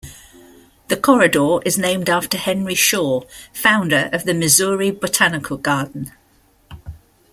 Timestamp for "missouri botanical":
4.33-5.57